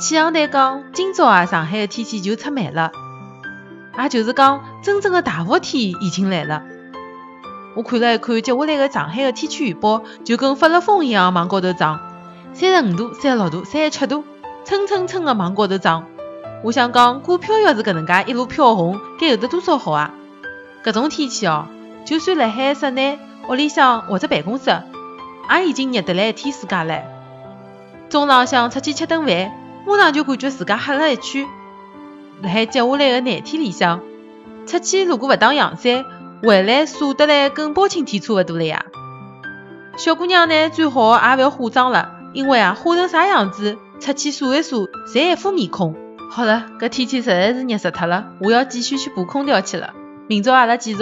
[0.00, 2.90] 气象台讲，今朝啊，上海的天气就出蛮了，
[3.98, 6.62] 也就是讲，真正的大伏天已经来了。
[7.76, 12.00] 我看了一看接下来的上海的天气预报，就跟发了疯一样往高头涨，
[12.54, 14.24] 三十五度、三十六度、三十七度，
[14.64, 16.06] 蹭蹭蹭的往高头涨。
[16.64, 20.14] 我想讲，股票要是搿能介一路飘红，该有得多少好啊！
[20.82, 21.66] 搿种天气哦，
[22.06, 24.70] 就算辣海室内、屋里向或者办公室，
[25.50, 27.02] 也已经热得来一天世界了。
[28.08, 29.52] 中浪向出去吃顿饭，
[29.86, 31.46] 马上就感觉自家黑了一圈。
[32.42, 34.00] 辣海接下来的廿天里向，
[34.66, 36.04] 出去如果勿打阳伞，
[36.42, 38.86] 回来晒得来跟包青天差勿多了呀。
[39.96, 44.76] 小姑娘呢，最好也勿要化妆了，因为啊，化成啥样子，出去晒一晒，
[45.12, 45.94] 侪一副面孔。
[46.30, 49.92] 好了，搿天气实在是热死脱了，我要继续去补空调去了。
[50.28, 50.98] 明朝阿拉继续。